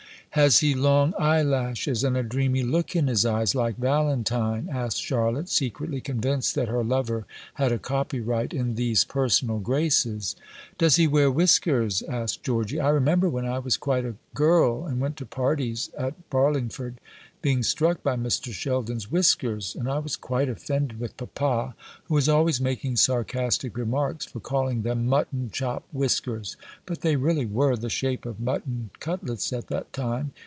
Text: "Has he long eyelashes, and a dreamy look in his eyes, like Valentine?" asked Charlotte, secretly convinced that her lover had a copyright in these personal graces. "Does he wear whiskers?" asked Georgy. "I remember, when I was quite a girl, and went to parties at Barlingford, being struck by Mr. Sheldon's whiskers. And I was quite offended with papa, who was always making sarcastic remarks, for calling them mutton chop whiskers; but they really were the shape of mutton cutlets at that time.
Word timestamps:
"Has 0.35 0.59
he 0.59 0.75
long 0.75 1.13
eyelashes, 1.19 2.05
and 2.05 2.15
a 2.15 2.23
dreamy 2.23 2.63
look 2.63 2.95
in 2.95 3.07
his 3.07 3.25
eyes, 3.25 3.53
like 3.53 3.75
Valentine?" 3.75 4.69
asked 4.71 5.01
Charlotte, 5.01 5.49
secretly 5.49 5.99
convinced 5.99 6.55
that 6.55 6.69
her 6.69 6.85
lover 6.85 7.25
had 7.55 7.73
a 7.73 7.77
copyright 7.77 8.53
in 8.53 8.75
these 8.75 9.03
personal 9.03 9.59
graces. 9.59 10.37
"Does 10.77 10.95
he 10.95 11.05
wear 11.05 11.29
whiskers?" 11.29 12.01
asked 12.03 12.43
Georgy. 12.43 12.79
"I 12.79 12.87
remember, 12.91 13.27
when 13.27 13.45
I 13.45 13.59
was 13.59 13.75
quite 13.75 14.05
a 14.05 14.15
girl, 14.33 14.85
and 14.85 15.01
went 15.01 15.17
to 15.17 15.25
parties 15.25 15.89
at 15.97 16.29
Barlingford, 16.29 17.01
being 17.41 17.63
struck 17.63 18.03
by 18.03 18.15
Mr. 18.15 18.53
Sheldon's 18.53 19.09
whiskers. 19.09 19.75
And 19.75 19.89
I 19.89 19.97
was 19.97 20.15
quite 20.15 20.47
offended 20.47 20.99
with 20.99 21.17
papa, 21.17 21.73
who 22.03 22.13
was 22.13 22.29
always 22.29 22.61
making 22.61 22.97
sarcastic 22.97 23.75
remarks, 23.75 24.25
for 24.27 24.39
calling 24.39 24.83
them 24.83 25.07
mutton 25.07 25.49
chop 25.51 25.83
whiskers; 25.91 26.55
but 26.85 27.01
they 27.01 27.15
really 27.15 27.47
were 27.47 27.75
the 27.75 27.89
shape 27.89 28.27
of 28.27 28.39
mutton 28.39 28.91
cutlets 28.99 29.51
at 29.51 29.67
that 29.69 29.91
time. 29.91 30.33